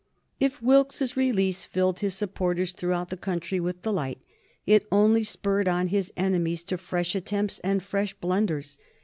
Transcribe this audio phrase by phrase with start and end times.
[0.39, 4.19] If Wilkes's release filled his supporters throughout the country with delight,
[4.65, 8.79] it only spurred on his enemies to fresh attempts and fresh blunders.